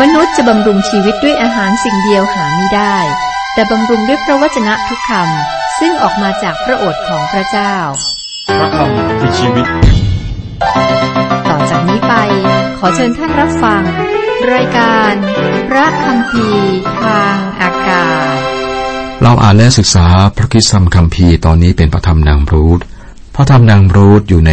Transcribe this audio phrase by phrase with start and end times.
[0.00, 2.96] มนุษย์จะบำรุงชีวิตด้วยอาหารสิ่งเดียวหาไม่ได้
[3.54, 7.74] แต่บำรุงด้วยพระวจนะทุกคำซึ่งออกมาจากพระโอษฐ์ของพระเจ้า
[8.58, 9.66] พระคำคือชีวิต
[11.48, 12.14] ต่อจากนี้ไป
[12.78, 13.82] ขอเชิญท่านรับฟัง
[14.54, 15.12] รายการ
[15.68, 16.48] พระคำพี
[17.02, 18.36] ทางอากาศ
[19.22, 20.06] เราอ่านและศึกษา
[20.36, 22.80] พระคิดซัมคัมภีร์ตอนนี้เป็นพระธรรมนางรูธ
[23.34, 24.52] พระธรรมนางรูธอยู่ใน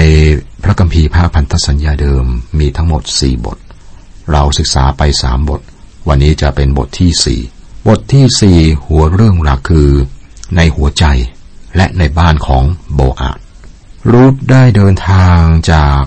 [0.63, 2.25] พระคัมภีร์ภาคพันธสัญญาเดิม
[2.59, 3.57] มีทั้งหมดสี่บท
[4.31, 5.61] เราศึกษาไปสามบท
[6.07, 7.41] วันนี้จะเป็นบทที่สี่
[7.87, 9.91] บทที่สี่หัวเรื่องหลักคือ
[10.55, 11.05] ในหัวใจ
[11.75, 13.39] และในบ้านของโบอาด
[14.11, 16.01] รูธได้เดินทางจาก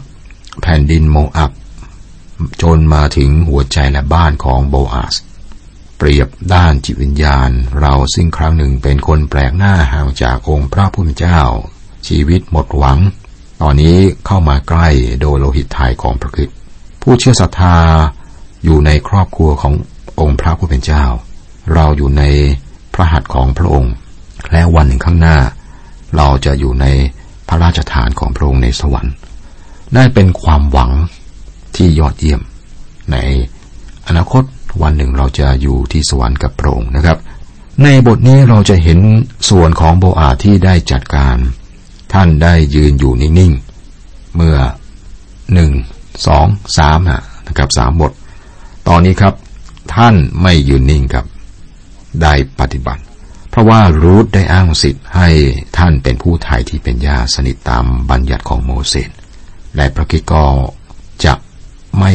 [0.61, 1.53] แผ่นดินโมอับ
[2.63, 5.15] จนมาถึงหัวใจและบ้านของโบอาส
[5.99, 11.41] เปรียบด้านจิตวิญญาณ เราซึ่งครั้งหนึ่งเป็นคนแปลกหน้าห่างจากองค์พระผู้เป็นเจ้า
[12.07, 12.99] ชีวิตหมดหวัง
[13.61, 13.97] ตอนนี้
[14.27, 14.89] เข้ามาใกล้
[15.21, 16.57] โดยโลหิตไทยของพระคริสต์
[17.03, 17.77] ผู้เชื่อศรัทธา
[18.65, 19.75] อยู่ในครอบครัวของ
[20.21, 21.05] องค์พระผู้เป็นเจ้า
[21.75, 22.23] เราอยู่ใน
[22.95, 23.93] พระหัตถ์ของพระองค์
[24.53, 25.39] และวันหนึ่งข้างหน้า
[26.17, 26.87] เราจะอยู่ใน
[27.49, 29.15] พระราชฐานของพระองค์ในสวรรค์
[29.95, 30.91] ได้เป็นความหวัง
[31.77, 32.41] ที่ยอดเยี่ยม
[33.13, 33.17] ใน
[34.07, 34.43] อนาคต
[34.83, 37.19] วันหนึ่งเราจะอยู่ที่สวรรค์กับพระองค์นะครับ
[37.83, 38.99] ในบทนี้เราจะเห็น
[39.49, 41.37] ส่วนของโบอาที่ได้จัดการ
[42.13, 44.57] ท่านได้ยืนอยู่นิ่งๆเมื่อ
[45.55, 45.71] หนึ่ง
[46.27, 46.47] สอง
[46.79, 46.99] สาม
[47.49, 48.13] นะครับสามบท
[48.89, 49.35] ตอนนี้ครับ
[49.95, 51.27] ท่านไม่อยืนนิ่งครับ
[52.23, 53.03] ได้ปฏิบัติ
[53.51, 55.29] เพราะว่ารูธได้อ้างสิทธิ์ให้
[55.79, 59.11] ท่านเป็นผู้ไทยที่เป็นญาสนิทตามบัญญัติของโมเสส
[59.77, 60.45] และพระคิดก็
[61.25, 61.35] จะ
[61.99, 62.13] ไม่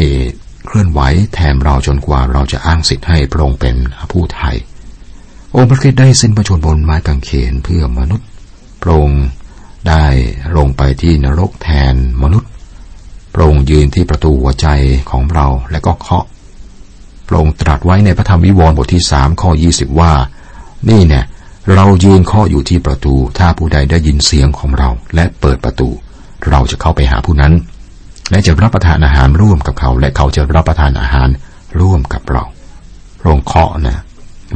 [0.66, 1.02] เคลื่อนไหว
[1.34, 3.76] แทนเราจนกว่าเราจะอ้างสิทธิ์ให้พระองค์เป็น
[4.12, 4.56] ผู้ไทย
[5.56, 8.28] องค์พระคิดได้สิ้นพระชนบนไม้กางเขนเพื่อมนุษย์
[8.82, 9.26] พระองค์
[9.90, 10.06] ได้
[10.58, 12.52] ลงไปที่นรกแทนมนุษย์
[13.38, 14.68] ระองค์ยืนที่ประตูหัวใจ
[15.12, 16.26] ของเราและก็เคาะ
[17.28, 20.14] พระองค์ตรัสไว้ในพระธรรมวิวรณ์บทที่สามข้อยี่สิบว่า
[20.90, 21.26] นี่เนี่ย
[21.76, 25.90] เรายืนเคาะอยู่ที่ประตู ถ้าผู้ใดได้ยินเสียงของเราและเปิดประตู
[26.50, 27.54] เราจะเข้าไปหาผู้นั้น
[28.32, 31.30] และจะรับประทานอาหารร่วมกับเขา และเขาจะรับประทานอาหาร
[31.80, 32.44] ร่วมกับเรา
[33.20, 33.98] พระองค์เคาะนะ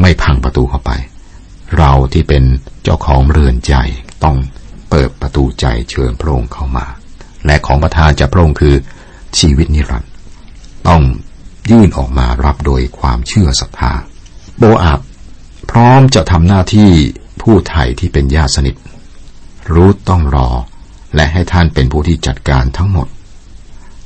[0.01, 0.91] ไม่พังประตูเข้าไป
[1.77, 2.43] เราที่เป็น
[2.83, 3.73] เจ้าของเรือนใจ
[4.23, 4.37] ต้อง
[4.89, 6.85] เปิดประตูใจเชิญพระองค์เข้ามา
[7.45, 8.75] และของประทานจากพระองค์คือ
[9.37, 10.11] ชีวิตนิรันดร์
[10.87, 11.01] ต้อง
[11.71, 13.93] ยื่นออกมารับโดยความเชื่อศรัทธา
[14.57, 14.99] โบอาบ
[15.71, 16.89] พร้อมจะทำหน้าที่
[17.41, 18.75] ผู้ไถ่ที่เป็นญาติสนิท
[19.73, 20.49] รู้ต้องรอ
[21.15, 23.07] และให้ท่านเป็นผู้ที่จัดการทั้งหมด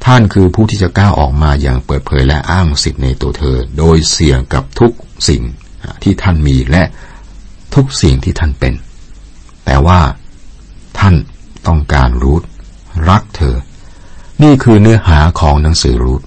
[0.06, 4.92] ท่านคือผู้ที่จะก้าวออกมาอย่างเปิดเผยและอ้างสิทธิ์ในตัวเธอ โดยเสี่ยงกับทุก
[5.30, 5.42] สิ่ง
[6.04, 6.84] ที่ท่านมีและ
[7.76, 8.74] ทุกสิ่งที่ท่านเป็น
[9.66, 10.00] แต่ว่า
[11.00, 11.16] ท่าน
[11.68, 12.44] ต้องการรูท
[13.10, 13.56] รักเธอ
[14.44, 16.22] นี่คือเนื้อหาของหนังสือรูท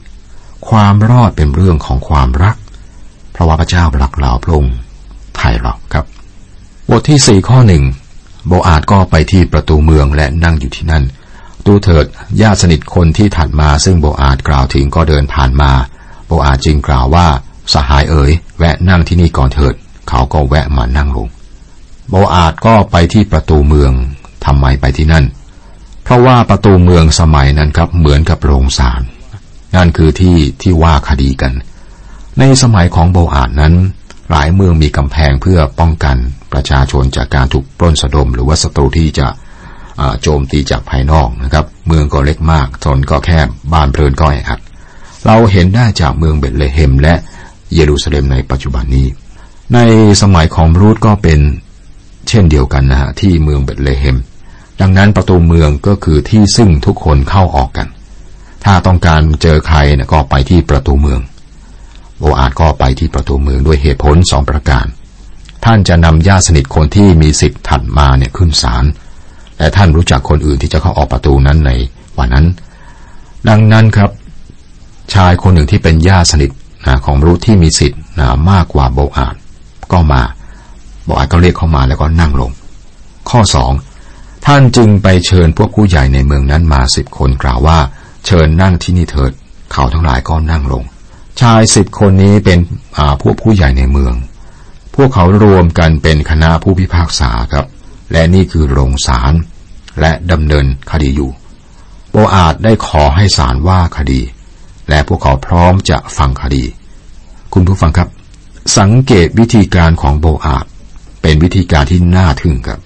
[0.69, 2.57] ความรอดเป็นเรื่องของความรัก
[3.33, 4.75] เพราะว่าพระเจ้ารักเราพระองค์
[5.37, 6.05] ไทยเราครับ
[6.91, 7.85] บทที่สี่ข้อหนึ่ง
[8.47, 11.05] โบอาดก็ไปที่ประตูเมืองและนั่งอยู่ที่นั่น
[11.67, 12.07] ดูเถิด
[12.41, 15.73] ญาติสนิทคนที่ถัดมาซึ่งโบอาดกล่าวถึงก็เดินผ่านมา
[16.27, 17.27] โบอาดจึงกล่าวว่า
[17.73, 19.75] สหายเอ๋ยแวะนั่งที่นี่ก่อนเถิด
[20.09, 21.29] เขาก็แวะมานั่งลง
[22.11, 23.93] โบอาดก็ไปที่ประตูเมือง
[24.45, 25.25] ทำไมไปที่นั่น
[26.09, 29.03] เพราะว่าประตูเมืองสมัยนั้นครับเหมือนกับโรงศาล
[29.77, 31.53] นั่นคือที่ที่ว่าคดีกัน
[32.39, 33.75] ในสมัยของโบอาดนั้น
[34.31, 36.17] หลายเมืองมีกำแพงเพื่อป้องกัน
[36.53, 39.27] ประชาชนจากการถูกปล้นสะดม หรือว่าศัตรูที่จะ
[40.23, 44.61] โจมตีจากภายนอกนะครับ เมืองก็เล็กมากทนก็แคบบ้านเพลินก็แออัด
[45.27, 47.15] เราเห็นได้จากเมืองเบตเลเฮม และ
[47.75, 49.07] เยรูซาเล็มในปัจจุบันนี้
[49.75, 49.79] ใน
[50.23, 51.41] สมัยของรูธก็เป็น
[52.29, 54.19] เช่นเดียวกันนะฮะที่เมืองเบตเลเฮม
[54.81, 57.89] ดังนั้นประตูเมืองก็คือที่ซึ่งทุกคนเข้าออกกัน
[58.65, 61.21] ถ้าต้องการเจอใครนะก็ไปที่ประตูเมือง
[62.19, 64.87] โบอาดก็ไปที่ประตูเมืองด้วยเหตุผลสองประการ
[65.65, 68.85] ท่านจะนำญาติสนิทคนที่มีสิทธิ์ถัดมาเนี่ยขึ้นศาล
[69.59, 71.71] และท่านรู้จักคนอื่นที่จะเข้าออกประตูนั้นใน
[72.19, 72.47] วันนั้น
[73.49, 74.11] ดังนั้นครับ
[75.15, 76.51] ชายคนหนึ่งที่เป็นญาติสนิท
[76.87, 79.35] นะของรู้ที่มีสิทธิ์นะมากกว่าโบอาด
[79.93, 80.23] ก็มา
[81.05, 82.51] โบอาดก็เรียกเข้ามาแล้วก็นั่งลง
[83.31, 83.73] ข้อสอง
[84.53, 87.79] ท่านจึงไปเชิญพวกผู้ใหญ่ในเมืองนั้นมาสิบคนกล่าวว่า
[88.27, 89.33] เชิญนั่งที่นี่เถิด
[89.73, 90.85] เขาทั้งหลายก็นั่งลง
[91.41, 92.59] ชายสิบคนนี้เป็น
[93.23, 94.15] พวกผู้ใหญ่ในเมือง
[94.95, 97.67] พวกเขารวมกันเป็นคณะผู้พิพากษาครับ
[98.13, 99.33] และนี่คือโรงศาล
[100.01, 101.31] และดำเนินคดีอยู่
[102.11, 104.21] โบอาดได้ขอให้ศาลว่าคดี
[104.89, 106.65] และพวกเขาพร้อมจะฟังคดี
[107.53, 108.09] คุณผู้ฟังครับ
[108.79, 110.65] สังเกตวิธีการของโบอาด
[111.23, 112.81] เป็นวิธีการที่น่าทึ่งครับ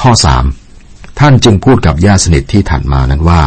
[0.00, 0.44] ข้อสาม
[1.18, 3.42] ท่านจึงพูดกับญาติสนิทที่ถัดมานั้นว่า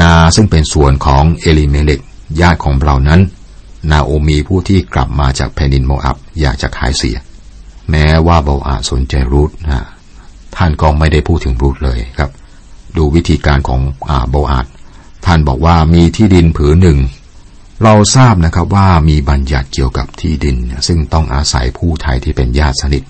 [0.00, 2.00] นาซึ่งเป็นส่วนของเอลิเมเลก
[2.40, 3.20] ญาติของเรานั้น
[3.90, 7.16] นาโอมีผู้ที่กลับมาจากแผ่นดินโมอับอยากจะขายเสีย
[7.90, 9.82] แม้ว่าโบาอาสนใจรูทนะ
[10.56, 12.30] ท่านก็ไม่ได้พูดถึงรูทเลยครับ
[12.96, 14.60] ดูวิธีการของอโบอา
[15.26, 16.98] ท่านบอกว่ามีที่ดินผืนหนึ่ง
[17.82, 20.56] เราทราบนะครับว่ามีบัญญัติเกี่ยวกับที่ดิน
[20.88, 23.02] ซึ่งต้องอาศัยผู้ไทยที่เป็นญาติสนิท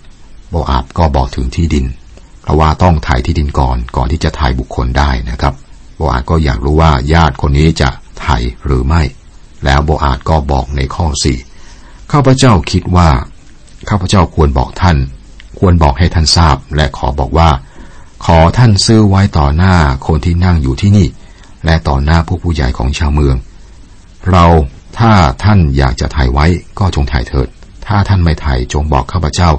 [0.50, 1.86] โบอาบก็บอกถึงที่ดิน
[2.46, 5.54] เพราะว่าต้องถ่ายที่ดินก่อนก่อนที่จะถ่ายบุคคลได้นะครับ
[5.96, 7.88] โบอาดก็อยากรู้ว่าญาติคนนี้จะ
[8.20, 9.02] ไถ่หรือไม่
[9.64, 11.38] แล้วโบอาดก็บอกในข้อสี่
[12.12, 13.08] ข้าพเจ้าคิดว่า
[13.88, 14.96] ข้าพเจ้าควรบอกท่าน
[15.58, 17.50] ควรบอกให้ท่านทราบ และขอบอกว่า
[18.24, 19.74] ขอท่านซื้อไว้ต่อหน้า
[20.06, 21.08] คนที่นั่งอยู่ที่นี่
[21.64, 23.36] และต่อหน้าผู้ผู้ใหญ่ของชาวเมือง
[24.30, 24.46] เรา
[24.98, 25.12] ถ้า
[25.44, 26.46] ท่านอยากจะถ่ายไว้
[26.78, 27.48] ก็จงถ่ายเถิด
[27.86, 29.50] ถ้าท่านไม่ถ่ายจงบอกข้าพเจ้า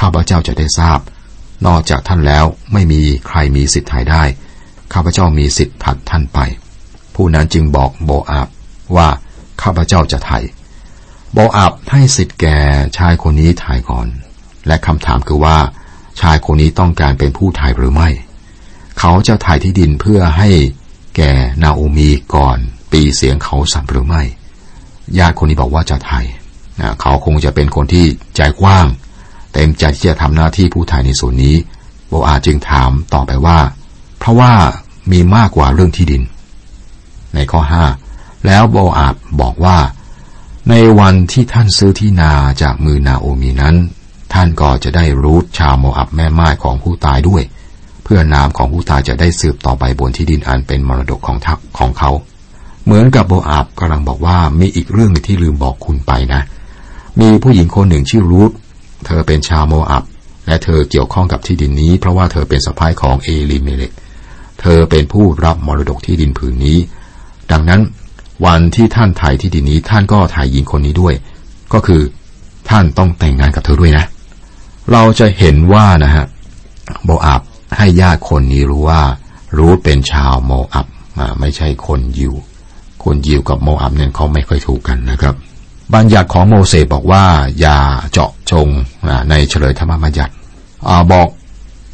[0.00, 0.98] ข้าพเจ้าจะได้ทราบ
[1.66, 4.22] นอกจากท่านแล้วไม่มีใครมีสิทธิ์ถ่ายได้
[4.92, 6.38] ข้าพเจ้ามีสิทธิ์ผัดท่านไป
[7.14, 8.48] ผู้นั้นจึงบอกโบอาบ
[8.96, 9.08] ว่า
[9.62, 10.38] ข้าพเจ้าจะไถ่
[11.32, 12.58] โบอาบให้สิทธิ์แก่
[12.96, 14.06] ชายคนนี้ถ่ายก่อน
[14.66, 15.58] และคำถามคือว่า
[16.20, 18.08] ชายคนนี้ต้องการเป็นผู้ถ่ายหรือไม่
[18.98, 20.48] เขาจะถ่ายที่ดินเพื่อให้
[21.16, 22.58] แก่นาโอมีก่อน
[22.92, 24.22] ปีเสียงเขาสั่นหรือไม่
[25.18, 26.24] ญาติคนนี้บอกว่าจะถ่าย
[27.00, 28.04] เขาคงจะเป็นคนที่
[28.36, 28.86] ใจกว้าง
[29.52, 31.56] เต็มใจที่จะทำหน้าที่ผู้ถ่ายในส่วนนี้
[32.08, 33.58] โบอาจึงถามต่อไปว่า
[34.18, 34.52] เพราะว่า
[35.12, 36.22] มีมากกว่าเรื่องที่ดิน
[37.34, 37.84] ในข้อห้า
[38.46, 39.78] แล้วโบอาบบอกว่า
[40.70, 42.32] ในวันที่ท่านซื้อที่นา
[42.62, 43.76] จากมือนาโอมีนั้น
[44.32, 47.42] ท่านก็จะได้รู้ชาวโมอับแม่ไม้ของผู้ตายด้วย
[48.04, 52.10] เพื่อนามของผู้ตายจะได้สืบต่อไปบนที่ดินอันเป็นมรดกของทักของเขา
[52.84, 56.42] เหมือนกับโบอาบกำลังบอกว่ามีอีกเรื่องที่ลืมบอกคุณไปนะ
[57.20, 58.50] มีผู้หญิงคนหนึ่งชื่อรูท
[59.06, 60.04] เธอเป็นชาวโมอับ
[60.46, 63.92] และเธอเกี่ยวข้องกับที่ดินนี้ เพราะว่าเธอเป็นสะพ้ายของเอลิเมเลก
[64.60, 66.78] เธอเป็นผู้รับมรดกที่ดินผืนนี้
[67.52, 67.80] ดังนั้น
[68.46, 71.14] วันที่ท่านถ่ายที่ดินนี้ท่านก็ถ่ายหญิงคนนี้ด้วย
[71.72, 72.02] ก็คือ
[72.70, 74.04] ท่านต้องแต่งงานกับเธอด้วยนะ
[74.92, 76.24] เราจะเห็นว่านะฮะ
[77.04, 77.42] โมอับ
[77.76, 79.02] ให้ญาติคนนี้รู้ว่า
[79.58, 80.86] รู้เป็นชาวโมอับ
[81.40, 82.34] ไม่ใช่คนยิว
[83.04, 85.34] คนยิวกับโมอับเนี่ยเขาไม่ค่อยถูกกันนะครับ
[85.94, 87.24] บัญญัติของโมเสสบอกว่า
[87.60, 87.78] อย่า
[88.12, 88.68] เจาะจง
[89.30, 90.32] ในเฉลยธรรมบัญญัติ
[91.12, 91.28] บอก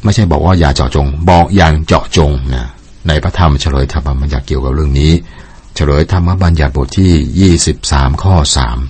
[0.03, 2.67] ไม่ใช่บอกว่าอย่าเจาะจง บอกอย่างเจาะจงนะ
[3.07, 5.11] ในพระธรรมเฉลยธรรมบัญญัติเกี่ยวกับเรื่องนี้
[5.75, 8.35] เฉลยธรรมบัญญัติบทที่ 23 ข้อ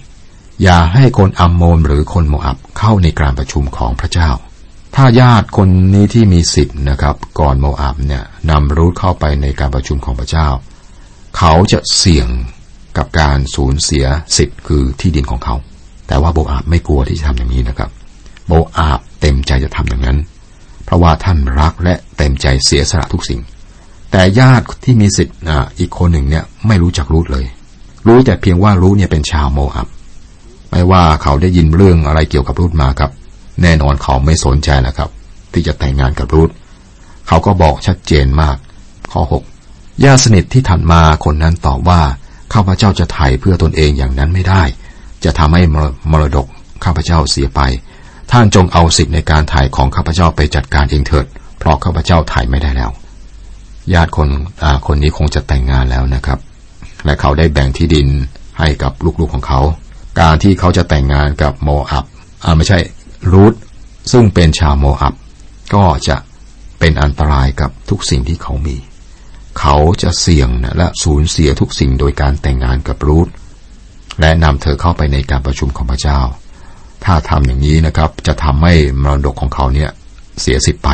[0.03, 4.29] 3 อย่าให้คนอัมโมนหรือคนโมอับเข้าในการประชุมของพระเจ้า
[4.95, 10.47] ถ้าญาติคนนี้ที่มีสิทธิ์นะครับ ก่อนโมอับเนี่ยนำรูทเข้าไปในการประชุมของพระเจ้า
[11.37, 12.27] เขาจะเสี่ยง
[12.97, 14.05] กับการสูญเสีย
[14.37, 15.55] สิทธิ์คือที่ดินของเขา
[16.07, 17.89] แต่ว่าโบอาบไม่กลัวที่จะทำอย่างนี้นะครับ
[18.47, 20.17] โบอาบเต็มใจจะทำอย่างนั้น
[20.85, 23.41] เพราะว่าท่านรักและเต็มใจเสียสละทุกสิ่ง
[24.11, 25.37] แต่ญาติที่มีสิทธิ์
[25.79, 27.45] อีกคนหนึ่งเนี่ยไม่รู้จักรูทเลย
[28.07, 29.87] รู้แต่เพียงว่ารู้เนี่ยเป็นชาวโมอับ
[30.71, 33.11] ไม่ว่าเขาได้ยินเรื่องอะไรเกี่ยวกับรูทมาครับ
[33.61, 35.09] แน่นอนเขาไม่สนใจนะครับ
[35.53, 36.49] ที่จะแต่งงานกับรูท
[37.27, 38.57] เขาก็บอกชัดเจนมาก
[39.11, 39.43] ข้อหก
[40.03, 42.01] ญาติสนิทที่ถัดมาคนนั้นตอบว่า
[42.53, 44.63] ข้าพเจ้าจะไถ่เพื่อตนเองอย่างนั้นไม่ได้
[45.23, 45.61] จะทำให้
[46.11, 46.47] มรดก
[46.83, 47.61] ข้าพเจ้าเสียไป
[48.31, 51.25] ท่านจงเอาสิทธิในการถ่ายของข้าพเจ้าไปจัดการเองเถิด
[51.59, 52.91] เพราะข้าพเจ้าถ่ายไม่ได้แล้ว
[53.93, 54.29] ญาติคน
[54.87, 56.39] คนนี้คงจะแต่งงานแล้วนะครับ
[57.05, 58.07] และเขาได้แบ่งที่ดิน
[58.59, 59.61] ให้กับลูกๆของเขา
[60.19, 62.05] การที่เขาจะแต่งงานกับโมอับ
[62.43, 62.79] อ่าไม่ใช่
[63.31, 63.53] รูท
[64.11, 65.13] ซึ่งเป็นชาวโมอับ
[65.73, 66.17] ก็จะ
[66.79, 68.77] เป็นอันตรายกับทุกสิ่งที่เขามี
[69.59, 73.27] เขาจะเสี่ยงนะและสูญเสียทุกสิ่งโดยการแต่งงานกับรูท
[74.19, 76.19] และนำเธอเข้าไปในการประชุมของพระเจ้า
[77.05, 78.73] ถ้าทำอย่างนี้นะครับ จะทำให้
[79.03, 79.89] มรดกของเขาเนี่ย
[80.41, 80.89] เสียสิทธิ์ไป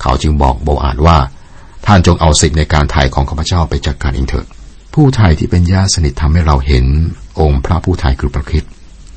[0.00, 1.18] เขาจึงบอกโบอาดว่า
[1.86, 4.46] ท่านจงเอาสิทธิ์ในการไถ่ของข้าพเจ้าไปจัดการเองเถิด
[4.94, 6.84] ผู้ไถ่ที่เป็นญาติสนิททำให้เราเห็น
[7.40, 8.64] องค์พระผู้ไถ่คือพระคิด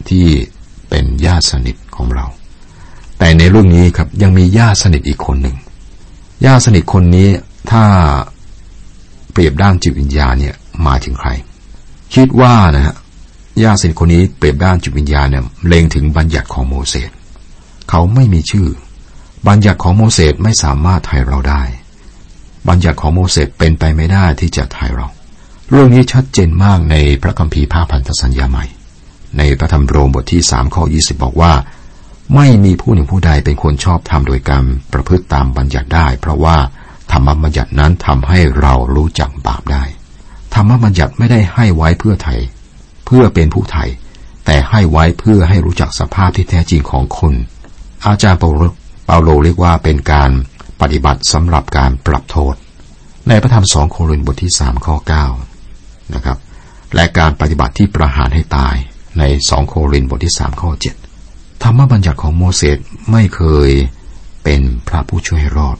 [0.10, 0.26] ที่
[0.90, 2.26] เป็นญาติสนิทของเรา
[3.20, 5.56] แต่ในเรื่องนี้ครับยังมีญาติสนิทอีกคนหนึ่ง
[6.46, 7.30] ญาติสนิทคนนี้
[7.72, 7.84] ถ้า
[9.34, 11.30] เปรียบด้านจิตวิญญาณเนี่ยมาถึงใคร
[12.14, 12.96] คิดว่านะฮะ
[13.64, 17.10] ญาสินคนนี้เปรียบด้านจิตวิญญาณเนี่ยเล็งถึงบัญญัติของโมเสส
[17.90, 18.68] เขาไม่มีชื่อ
[19.48, 21.64] บัญญัติของโมเสสไม่สามารถไถ่เราได้
[22.68, 25.08] บัญญัติของโมเสสเป็นไปไม่ได้ที่จะไถ่เรา
[25.70, 28.66] เรื่องนี้ชัดเจนมากในพระคัมภีร์ภาพันธสัญญาใหม่
[29.38, 31.54] ในพระธรรมโรมบทที่สามข้อยี่สิบบอกว่า
[32.36, 34.64] ไม่มีผู้หนึ่งผู้ใดเป็นคนชอบทำโดยการ
[34.94, 36.58] ประพฤติตามบัญญัติได้ เพราะว่า
[37.14, 39.84] ธรรมบัญญัตินั้นทำให้เรารู้จักบาปได้
[40.54, 42.36] ธรรมบัญญัติไม่ได้ให้ไว้เพื่อไถ่
[43.06, 43.86] เพื่อเป็นผู้ไถ่
[44.46, 47.34] แต่ให้ไว้เพื่อให้รู้จักสภาพที่แท้จริงของคน
[48.06, 50.32] อาจารย์เปาโลเรียกว่าเป็นการ
[50.82, 52.56] ปฏิบัติสำหรับการปรับโทษ
[53.28, 55.26] ในพระธรรมสองโครินธ์บทที่สามข้อเก้า
[56.14, 56.38] นะครับ
[56.96, 58.76] และการปฏิบัติที่ประหารให้ตาย
[59.20, 60.96] ในสองโครินธ์บทที่สามข้อเจ็ด
[61.64, 62.78] ธรรมบัญญัติของโมเสส
[63.12, 63.70] ไม่เคย
[64.44, 65.78] เป็นพระผู้ช่วยให้รอด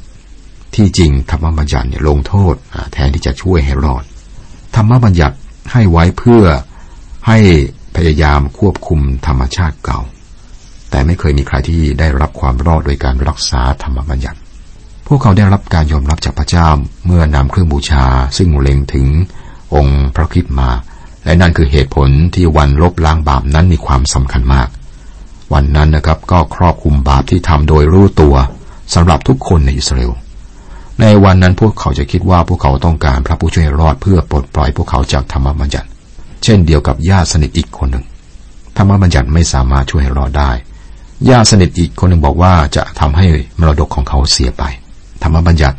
[0.76, 2.56] ที่จริงธรรมบัญญัติเนี่ยลงโทษ
[2.94, 4.04] แทนที่จะช่วยให้รอด
[4.76, 5.36] ธรรมบัญญัติ
[5.72, 6.44] ให้ไว้เพื่อ
[7.28, 7.38] ให้
[7.96, 10.00] พยายามควบคุมธรรมชาติเก่า
[10.90, 14.40] แต่ไม่เคยมีใครที่ได้รับความรอดโดยการรักษาธรรมบัญญัติ
[15.08, 16.68] พวกเขาได้รับการยอมรับจากพระเจ้า
[17.06, 18.06] เมื่อนำเครื่องบูชา
[18.38, 19.08] ซึ่งเล็งถึง
[19.76, 20.70] องค์พระคิดมา
[21.26, 24.68] และนั่นคือเหตุผลที่วันลบล้างบาปนั้นมีความสำคัญมาก
[25.54, 28.36] วันนั้นนะครับก็ครอบคุมบาปที่ทำโดยรู้ตัว
[28.94, 30.12] สำหรับทุกคนในอิสราเอล
[31.04, 35.88] ในวันนั้นพวกเขาจะคิดว่าพวกเขาต้องการพระผู้ช่วยรอดเพื่อปลดปล่อยพวกเขาจากธรรมบัญญัติ
[36.44, 38.06] เช่นเดียวกับญาติสนิทอีกคนหนึ่ง
[38.78, 40.52] ธรรมบัญญัติไม่สามารถช่วยให้รอดได้
[41.30, 43.26] ญาติสนิทอีกคนหนึ่งบอกว่าจะทำให้
[43.60, 44.64] มรดกของเขาเสียไป
[45.24, 45.78] ธรรมบัญญัติ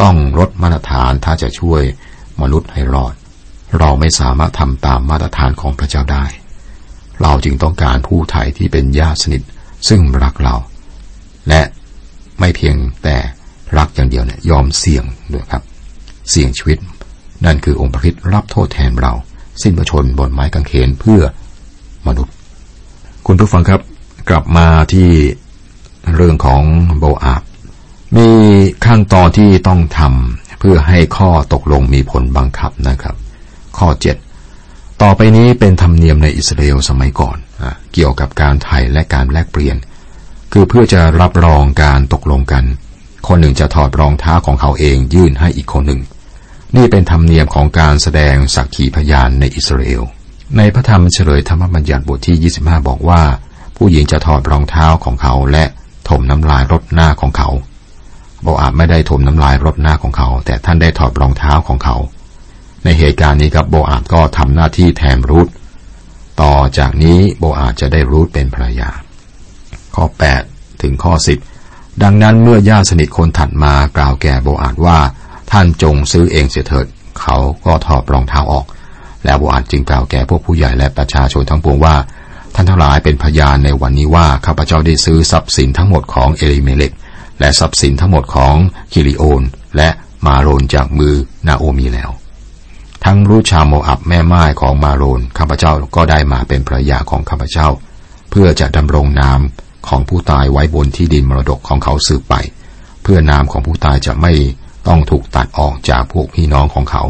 [0.00, 1.82] ต้องลดมาตรฐานถ้าจะช่วย
[2.40, 3.14] มนุษย์ให้รอด
[3.78, 6.24] เราไม่สามารถทำตามมาตรฐานของพระเจ้าได้
[7.22, 9.42] เราจึงต้องการผู้ไทยที่เป็นญาติสนิท
[9.88, 10.56] ซึ่งรักเรา
[11.48, 11.62] และ
[12.38, 13.16] ไม่เพียงแต่
[13.78, 15.62] รักอย่างเดียวเนี่ยยอมเสี่ยงด้วยครับ
[16.30, 16.78] เสี่ยงชีวิต
[17.44, 19.12] นั่นคือองค์พระคิดรับโทษแทนเรา
[19.62, 21.22] สิ้นประชนบนไม้กางเขนเพื่อ
[22.06, 22.34] มนุษย์
[23.26, 23.80] คุณผู้ฟังครับ
[24.28, 25.08] กลับมาที่
[26.14, 26.62] เรื่องของ
[26.98, 27.42] โบอาบ
[28.16, 28.28] มี
[28.86, 33.14] ขั้นตอนที่ต้องทำเพื่อให้ข้อตกลงมีผลบังคับนะครับ
[33.78, 34.16] ข้อเจ็ด
[35.02, 39.76] ต่อไปนี้เป็นธรรมเนียมในอิสราเอลสมัยก่อนอเกี่ยวกับการไถ่และการแลกเปลี่ยน
[40.52, 42.64] คือเพื่อจะรับรองการตกลงกัน
[43.28, 46.00] คนหนึ่งจะถอดรองเท้าของเขาเองยื่นให้อีกคนหนึ่ง
[46.76, 50.02] นี่เป็นธรรมเนียมของการแสดงสักขีพยานในอิสราเอล
[50.56, 53.22] ในพระธรรมเฉลยธรรมบัญญัติบทที่ 25 บอกว่า
[53.76, 55.64] ผู้หญิงจะถอดรองเท้าของเขาและ
[56.08, 57.48] ถมน้ำลายรดหน้าของเขา
[58.42, 61.96] โบอาบไม่ได้ถมน้ำลายรดหน้าของเขา แต่ท่านได้ถอดรองเท้าของเขา
[62.84, 65.48] ในเหตุการณ์นี้ครับโบอาบก็ทำหน้าที่แทนรูท
[66.42, 68.90] ต่อจากนี้โบอาบจะได้รูทเป็นภรรยา
[69.94, 70.04] ข้อ
[70.44, 71.53] 8 ถึงข้อ 10
[72.02, 74.98] ดังนั้นเมื่อญาติสนิทคนถัดมากล่าวแก่โบอาดว่า
[75.50, 76.86] ท่านจงซื้อเองเสียเถิด
[77.20, 77.36] เขา
[77.66, 78.66] ก็ถอดรองเท้าออก
[79.24, 81.96] แล้วโบอาดจึงกล่าวแก่พวกผู้ใหญ่และประชาชนทั้งปวงว่า
[82.54, 86.92] ท่านทั้งหลายเป็นพยานในวันนี้ว่าข้าพเจ้าได้ซื้อทรัพย์สินทั้งหมดของเอลิเมเลก
[87.40, 88.54] และทรัพย์สินทั้งหมดของ
[88.92, 89.42] คิริโอน
[89.76, 89.88] และ
[90.26, 91.14] มาโรนจากมือ
[91.46, 92.10] นาโอมีแล้ว
[93.04, 97.68] ทั้งรู้ชาวโมอับแม่ไม้ของมาโรนข้าพเจ้าก็ได้มาเป็นภรรยาของข้าพเจ้า
[98.30, 99.40] เพื่อจะดำรงนาม
[99.88, 102.34] ของผู้ตายไว้บนที่ดินมรดกของเขาสืบไป
[103.02, 104.32] เพื่อนามของผู้ตายจะไม่
[104.88, 107.02] ต้องถูกตัดออกจากพวกพี่น้องของเขา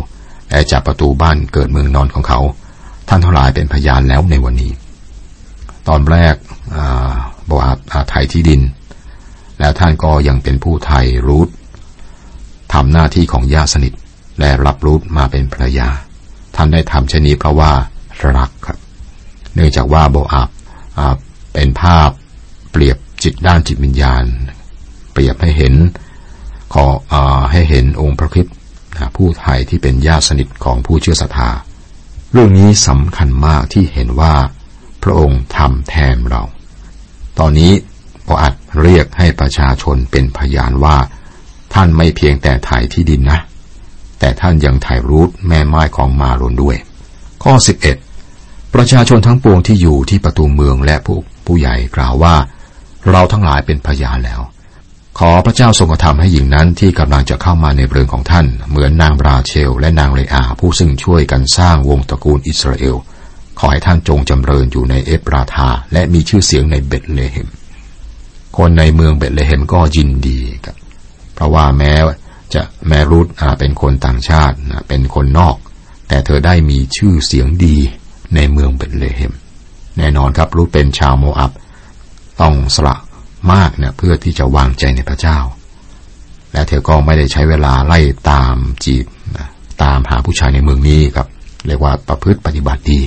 [0.50, 2.40] และจากประตูบ้านเกิดเมืองนอนของเขา
[3.08, 4.72] ท่านทั้งหลายเป็นพยานแล้วในวันนี้
[5.88, 6.34] ตอนแรก
[7.48, 7.60] บอก
[7.92, 8.60] อาไทยที่ดิน
[9.58, 11.48] แล้วท่านก็ยังเป็นผู้ไทยรูท
[12.74, 13.92] ทำหน้าที่ของญาติสนิท
[14.40, 15.88] และรับรูทมาเป็นภรรยา
[16.56, 17.72] ท่านได้ทำเช่นนี้เพราะว่า
[18.38, 18.78] รักครับ
[19.54, 20.48] เนื่องจากว่าโบอาบ
[21.54, 22.10] เป็นภาพ
[22.74, 24.24] เปรียบจิตด้านจิตวิญญาณ
[25.12, 25.74] เปรียบให้เห็น
[26.74, 27.14] ขออ
[27.52, 28.46] ให้เห็นองค์พระคิด
[29.16, 31.50] ผู้ไทยที่เป็นญาติสนิทของผู้เชื่อศรัทธา
[32.32, 34.34] เรื่องนี้สำคัญมากที่เห็นว่า
[35.02, 36.42] พระองค์ทำแทนเรา
[37.38, 37.72] ตอนนี้
[38.26, 40.96] พออัดเรียกให้ประชาชนเป็นพยานว่า
[41.74, 43.40] ท่านไม่เพียงแต่ถ่ายที่ดินนะ
[44.18, 46.76] แต่ท่านยังถ่ายรูทแม่ไม้ของมารนด้วย
[47.42, 47.54] ข้อ
[48.14, 52.34] 11 ประชาชนทั้งปวงที่อยู่ที่ประตูเมืองและผู้ผู้ใหญ่กล่าวว่า
[53.10, 54.40] เราทั้งหลายเป็นพยานแล้ว
[55.18, 62.96] ขอพระเจ้าทรงกระทำให้หญิงนั้นที่กำลังจะเข้ามาในเรือนของท่าน เหมือนนางราเชล และนางเลอาผู้ซึ่งช่วยกันสร้างวงตระกูลอิสราเอล
[63.58, 67.48] ขอให้ท่านจงจำเริญอยู่ในเอฟราธาและมีชื่อเสียงในเบตเลเฮม
[68.56, 70.76] คนในเมืองเบตเลเฮมก็ยินดีครับ
[71.34, 71.92] เพราะว่าแม้
[72.54, 74.56] จะแมรุธเป็นคนต่างชาติ
[74.88, 75.56] เป็นคนนอก
[76.08, 77.76] แต่เธอได้มีชื่อเสียงดี
[78.34, 79.32] ในเมืองเบตเลเฮม
[79.98, 81.52] แน่นอนครับรุธเป็นชาวโมอับ
[82.40, 82.96] ต้องสละ
[83.52, 85.38] มากเนี่ยเพื่อที่จะวางใจในพระเจ้า
[86.52, 88.00] และเธอก็ไม่ได้ใช้เวลาไล่
[88.30, 89.06] ตามจีบ
[89.82, 91.28] ตามหาผู้ชายในเมืองนี้ครับ
[91.66, 93.00] เรียกว่าประพฤติปฏิบัติดี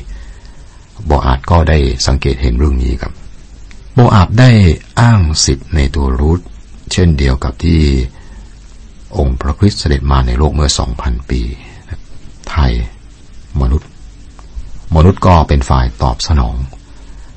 [1.05, 3.13] โบอาดก็ได้สังเกตเห็นเรื่องนี้ครับ
[3.93, 4.51] โบอาดได้
[4.99, 6.39] อ้างสิทธิ์ในตัวรูท
[6.91, 7.81] เช่นเดียวกับที่
[9.17, 11.41] องค์พระคริสต์เสด็จมาในโลกเมื่อสองพันปี
[12.49, 12.71] ไทย
[13.61, 13.89] มนุษย์
[14.95, 16.55] มนุษย์ก็เป็นฝ่ายตอบสนอง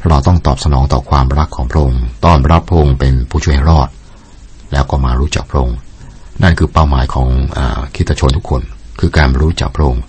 [0.09, 3.89] เราต้องตอบสนองต่อความรักของพระองค์ต้อนรับพระองค์เป็นผู้ช่วยรอด
[4.73, 5.79] แล้วก็มารู้จักพระองค์
[6.43, 7.29] นั่นคือเป้าหมายของ
[7.59, 7.61] ค
[7.95, 8.63] ริสตชนทุกคน
[9.01, 10.03] คือการรู้จักพระองค์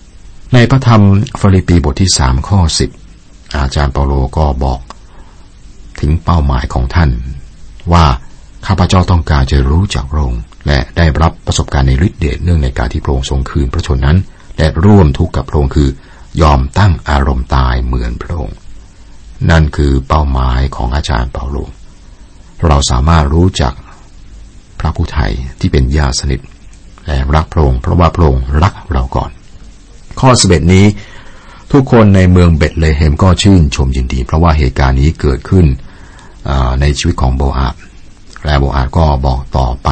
[0.54, 1.02] ในพระธรรม
[1.40, 2.90] ฟิลิปปีบทที่สามข้อสิบ
[3.54, 4.80] อาจารย์เปาโลก็บอก
[6.00, 7.10] ถึงเป้าหมายของท่าน
[7.92, 8.04] ว่า
[8.66, 14.18] ข้าพเจ้าต้องการจะรู้จักพระองค์และได้รับประสบการณ์ในฤทธิเดชเนื่องในการที่พระองค์ทรงคืนพระชนม์นั้น
[14.58, 15.88] และร่วมทุกข์กับพระองค์คือ
[16.42, 18.56] ยอมตั้งอารมณ์ตายเหมือนพระองค์
[19.50, 21.56] นั่นคือเป้าหมายของอาจารย์เปาโล
[22.66, 23.72] เราสามารถรู้จัก
[24.80, 25.30] พระผู้ไทย
[25.60, 26.40] ที่เป็นญาติสนิท
[27.06, 29.30] และรักพระองค์เพราะว่าพระองค์รักเราก่อน
[30.20, 30.86] ข้อสเบ็ดนี้
[31.72, 35.66] ทุกคนในเมืองเบตเลเฮมก็ชื่นชมยินดี เพราะว่าเหตุการณ์นี้เกิดขึ้น
[36.80, 37.74] ในชีวิตของโบอาบ
[38.44, 39.88] และโบอาบก็บอกต่อไป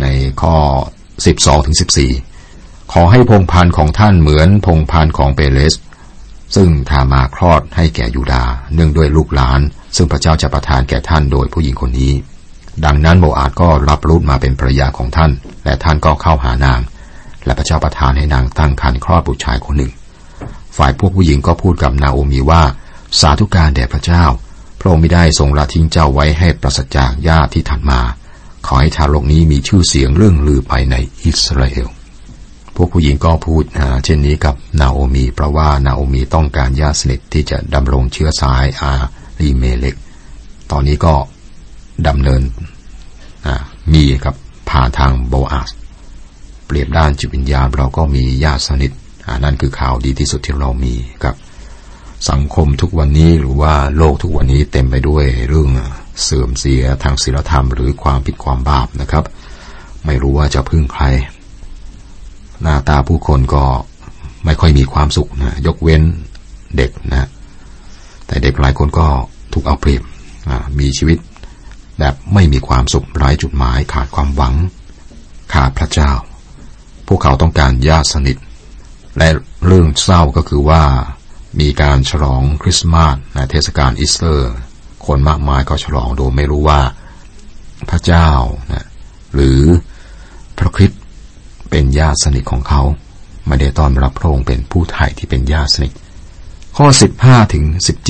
[0.00, 0.06] ใน
[0.42, 0.54] ข้อ
[1.08, 1.76] 12ถึง
[2.32, 5.74] 14 ขอให้พงพันธ์ของท่านเหมือนพงพันธ์ของเปเลส
[6.54, 9.60] ซึ่งทามาคลอดให้แก่ยูดา เนื่องด้วยลูกหลาน
[9.96, 12.12] ซึ่งพระเจ้าจะประทานแก่ท่านโดยผู้หญิงคนนี้
[12.84, 15.30] ดังนั้นโบอาดก็รับรูดมาเป็นภรรยาของท่าน
[15.64, 16.80] และท่านก็เข้าหานาง
[17.44, 19.92] และพระเจ้าประทานให้นางตั้งครรภ์คลอดบุตรชายคนหนึ่ง
[20.76, 22.62] ฝ่ายพวกผู้หญิงก็พูดกับนาโอมีว่า
[23.20, 24.24] สาธุการแด่พระเจ้า
[24.80, 28.00] พระองค์ไม่ได้ทรงละทิ้งเจ้าไว้ให้ปราศจากญาติที่ถัดมา
[28.66, 31.88] ขอให้ทารกนี้มีชื่อเสียงเรื่องลือไปในอิสราเอล
[32.80, 33.64] พวกผู้หญิงก็พูด
[34.04, 38.92] เช่นนี้กับนาโอมีเพราะว่านาโอมีต้องการญาติสนิทที่จะดำรงเชื้อสายอา
[39.40, 39.94] ลีเมเล็ก
[40.70, 41.14] ตอนนี้ก็
[42.08, 42.42] ดำเนิน
[43.92, 44.36] มีครับ
[44.70, 45.70] ผ่านทางโบอาส
[46.66, 48.92] เปรียบด้านจิตวิญญาณเราก็มีญาติสนิท
[49.44, 51.36] นั่นคือข่าวดีที่สุดที่เรามีครับ
[52.30, 55.70] สังคมทุกวันนี้หรือว่าโลกทุกวันนี้เต็มไปด้วยเรื่อง
[56.22, 59.24] เสื่อมเสียทางศีลธรรมหรือความผิดความบาปนะครับ
[60.04, 61.04] ไม่รู้ว่าจะพึ่งใคร
[62.62, 63.64] หน้าตาผู้คนก็
[64.44, 66.02] ไม่ค่อยมีความสุขนะยกเว้น
[66.76, 67.28] เด็กนะ
[68.26, 69.06] แต่เด็กหลายคนก็
[69.52, 70.02] ถูกเอาเปรียบ
[70.78, 71.18] มีชีวิต
[71.98, 74.54] แบบไม่มีความสุขไร้จุดหมายขาดความหวัง
[75.52, 76.12] ขาดพระเจ้า
[77.08, 78.36] พวกเขาต้องการญาติสนิท
[79.18, 79.28] และ
[79.66, 80.82] เรื่องเศร้าก็คือว่า
[81.60, 84.52] มีการฉลองคริสต์มาสในเทศกาลอีสเตอร์
[85.06, 86.80] คนมากมายก็ฉลองโดยไม่รู้ว่า
[87.90, 88.30] พระเจ้า
[88.72, 88.86] นะ
[89.34, 89.60] หรือ
[90.58, 91.00] พระคริสต์
[91.70, 92.82] เป็นญาติสนิทของเขา
[93.46, 95.92] ไม่ได้ต้อนรับพระองค์เป็นผู้ไถ่ที่เป็นญาติสนิท
[96.76, 96.86] ข้อ
[97.20, 97.64] 15ถึง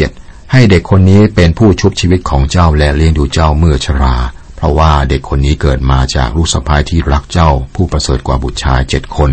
[0.05, 4.17] 17 ให้เด็กคนนี้เป็นผู้ชุบชีวิตของเจ้าและเลี้ยงดูเจ้าเมื่อชรา
[4.57, 9.31] เพราะว่าเด็กคนนี้เกิดมาจากลูกสะใภ้ที่รักเจ้า ผู้ประเสริฐกว่าบุตรชายเจ็ดคน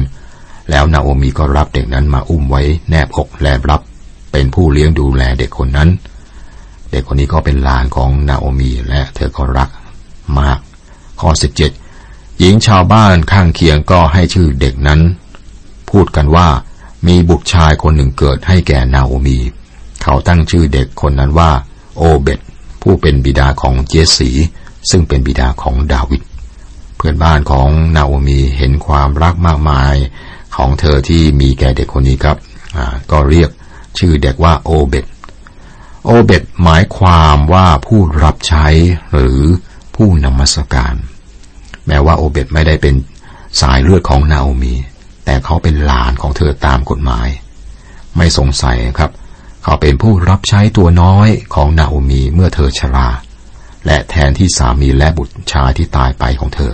[0.69, 3.81] แล้วนาโอมีก็รับเด็กนั้นมาอุ้มไว้แนบอกและรับ
[4.31, 5.89] เป็นผู้เลี้ยงดูแลเด็กคนนั้น
[6.91, 9.69] เด็กคนนี้ก็เป็นหลานของนาโอมีและเธอก็รัก
[10.39, 10.59] มาก
[11.21, 11.71] ข้อสิบเจ็ด
[12.39, 15.01] หญิงชาวบ้านข้างเคียงก็ให้ชื่อเด็กนั้น
[15.89, 16.47] พูดกันว่า
[17.07, 19.37] มีบุตรชายคนหนึ่งเกิดให้แก่นาโอมี
[20.03, 21.51] เขาตั้งชื่อเด็กคนนั้นว่า
[21.97, 22.39] โอเบต
[22.81, 24.31] ผู้เป็นบิดาของเจสี
[24.89, 26.21] ซึ่งเป็นบิดาของดาวิด
[26.95, 29.95] เพื่อนบ้านของนาโอมีเห็นความรักมากมาย
[30.55, 32.37] ของเธอที่มีแก่เด็กคนนี้ครับ
[33.11, 33.49] ก็เรียก
[33.99, 35.05] ชื่อเด็กว่าโอเบต
[36.05, 38.67] โอเบตหมายความว่าผู้รับใช้
[39.11, 39.41] หรือ
[39.95, 40.95] ผู้นมัสการ
[41.87, 42.95] แม้ว่าโอเบตไม่ได้เป็น
[43.61, 44.73] สายเลือดของนาโอมี
[45.25, 47.27] แต่เขาเป็นหลานของเธอตามกฎหมาย
[48.17, 49.11] ไม่สงสัยครับ
[49.63, 53.09] เขาเป็นผู้รับใช้ตัวน้อยของนาโอมีเมื่อเธอชรา
[53.85, 56.73] และแทนที่สามีและบุตรชายที่ตายไปของเธอ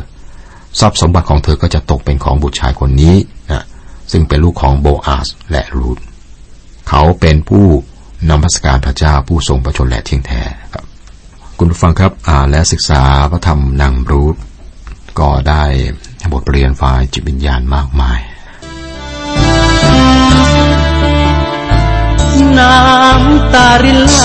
[0.80, 3.16] ทรัพย์สมบัติของเธอก็จะตกเป็นของบุตรชายคนนี้
[3.52, 3.64] นะ
[4.12, 6.00] ซึ่งเป็นลูกของโบอาสและรูธ
[6.90, 7.66] เขาเป็นผู้
[8.30, 10.42] นมัสการพระเจ้าผู้ทรงประชนและเที่ยงแท้
[10.74, 10.86] ครับ
[11.58, 14.36] คุณผู้ฟังครับอ่านและศึกษาพระธรรมนางรูธ
[15.20, 15.64] ก็ได้
[16.32, 18.20] บทเรียนฝ่ายจิตวิญญาณมากมาย
[22.58, 24.24] น้ำตารินไหล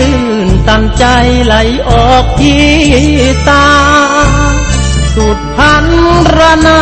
[0.00, 1.04] ตื่นตันใจ
[1.46, 1.54] ไหล
[1.88, 2.66] ออกที่
[3.48, 3.68] ตา
[5.14, 5.86] สุดพัน
[6.36, 6.80] รนา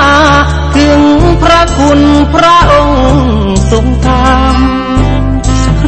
[0.77, 1.01] ถึง
[1.43, 2.01] พระคุณ
[2.35, 3.03] พระองค์
[3.73, 4.57] ทรงธรรม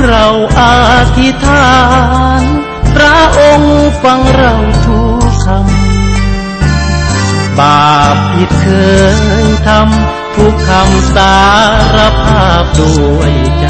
[0.04, 0.26] เรา
[0.58, 0.76] อา
[1.16, 1.72] ธิษฐา
[2.40, 2.42] น
[2.94, 4.54] พระองค์ฟังเรา
[7.58, 8.66] บาปผิดเค
[9.16, 9.18] ย
[9.68, 11.36] ทำทุกคำสา
[11.96, 13.66] รภาพด้วยใจ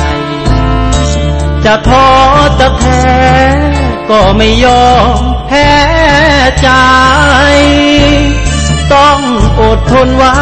[1.64, 2.08] จะท้อ
[2.60, 3.04] จะแพ้
[4.10, 5.72] ก็ไม่ยอมแพ้
[6.62, 6.68] ใจ
[8.92, 9.20] ต้อง
[9.60, 10.40] อดทนไว้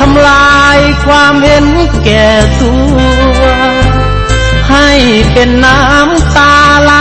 [0.00, 1.66] ทำลายความเห็น
[2.04, 2.28] แก่
[2.60, 2.96] ตัว
[4.70, 4.90] ให้
[5.32, 6.92] เป็นน้ำตาไหล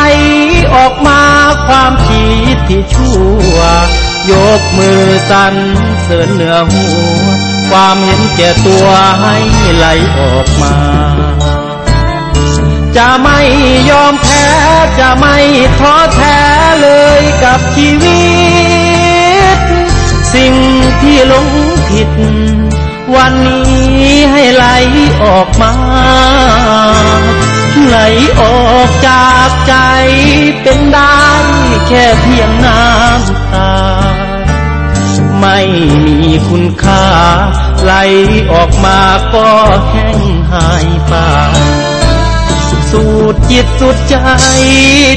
[0.73, 1.21] ออกมา
[1.67, 3.40] ความคิดที่ชั่ว
[4.29, 5.55] ยกมือสั่น
[6.01, 6.95] เสือเหนือหัว
[7.69, 8.87] ความเห็นแก่ตัว
[9.21, 9.35] ให้
[9.75, 9.85] ไหล
[10.19, 10.75] ออกมา
[12.97, 13.39] จะไม่
[13.89, 14.47] ยอมแพ้
[14.99, 15.37] จะไม่
[15.77, 16.39] ท้อแท้
[16.81, 18.21] เลยกับชีวิ
[19.55, 19.57] ต
[20.33, 20.53] สิ่ง
[21.01, 21.47] ที่ลง
[21.89, 22.09] ผิด
[23.15, 24.65] วันนี้ให้ไหล
[25.23, 25.73] ออกมา
[27.87, 27.97] ไหล
[28.41, 29.73] ออกจากใจ
[30.61, 31.21] เป็นได้
[31.87, 33.90] แค่เพียงน้ำตา
[35.41, 35.59] ไม่
[36.05, 37.05] มีคุณค่า
[37.83, 37.93] ไหล
[38.53, 38.99] ออกมา
[39.33, 39.49] ก็
[39.89, 41.13] แห้งหายไป
[42.89, 44.15] สูดจิตสุดใจ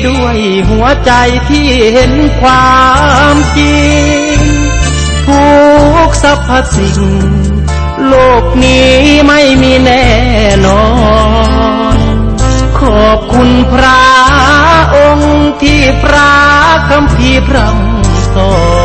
[0.09, 1.13] ด้วยหัวใจ
[1.49, 2.75] ที่เห็นควา
[3.35, 3.85] มจริ
[4.37, 4.39] ง
[5.27, 5.47] ทุ
[6.09, 7.01] กสรรพสิ่ง
[8.07, 8.93] โลกนี้
[9.27, 10.07] ไม่มีแน่
[10.67, 10.85] นอ
[11.97, 11.99] น
[12.79, 14.05] ขอบคุณพระ
[14.97, 16.35] องค์ที่พระ
[16.89, 18.84] คำพีพร่ำสอน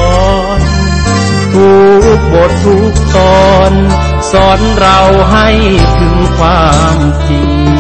[2.20, 3.74] กบททุกตอน
[4.32, 4.98] สอนเรา
[5.32, 5.48] ให้
[5.98, 6.98] ถึงความ
[7.30, 7.79] จริง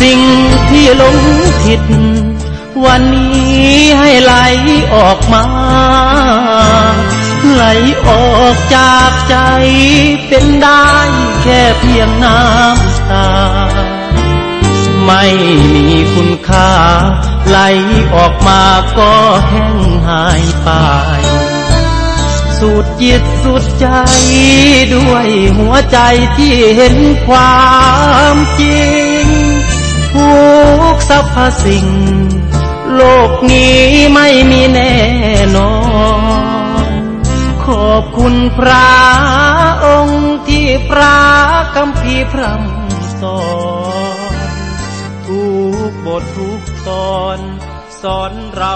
[0.00, 0.20] สิ่ง
[0.70, 1.18] ที่หลง
[1.62, 1.82] ผิด
[2.84, 3.02] วัน
[3.34, 4.34] นี้ให้ไหล
[4.94, 5.46] ออกมา
[7.54, 7.64] ไหล
[8.08, 9.36] ออกจากใจ
[10.28, 10.88] เป็นได้
[11.42, 13.28] แค่เพียงน้ำตา
[15.04, 15.24] ไม่
[15.74, 16.72] มีคุณค่า
[17.48, 17.58] ไหล
[18.14, 18.62] ออกมา
[18.98, 19.12] ก็
[19.48, 20.68] แห้งหายไป
[22.58, 23.86] สุดจิตสุดใจ
[24.94, 25.98] ด้วยหัวใจ
[26.36, 27.62] ที่เห็นควา
[28.34, 29.07] มจริง
[30.12, 30.32] ทุ
[30.94, 31.88] กสรรพสิ่ง
[32.94, 33.78] โลกนี้
[34.14, 34.94] ไม่มีแน่
[35.56, 35.72] นอ
[36.88, 36.90] น
[37.64, 38.92] ขอบคุณพระ
[39.84, 41.20] องค์ที่พระ
[41.74, 43.42] คำพีพร่ำสอ
[44.32, 44.36] น
[45.26, 45.42] ทุ
[45.88, 47.38] กบททุกตอน
[48.02, 48.74] สอนเรา